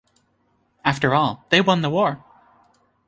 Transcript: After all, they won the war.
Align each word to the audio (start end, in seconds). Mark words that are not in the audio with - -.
After 0.83 1.13
all, 1.13 1.45
they 1.49 1.61
won 1.61 1.83
the 1.83 1.89
war. 1.91 2.23